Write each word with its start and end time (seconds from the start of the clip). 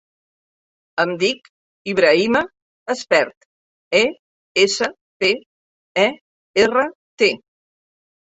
Em 1.01 1.11
dic 1.23 1.49
Ibrahima 1.93 2.41
Espert: 2.93 3.45
e, 4.01 4.01
essa, 4.63 4.89
pe, 5.25 5.29
e, 6.07 6.09
erra, 6.65 6.87
te. 7.23 7.29